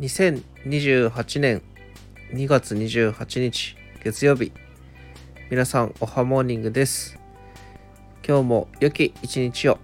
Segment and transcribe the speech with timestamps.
[0.00, 1.62] 2028年
[2.32, 4.50] 2月28日月曜日。
[5.50, 7.16] 皆さんおはモーニングです。
[8.26, 9.78] 今日も良き一日を。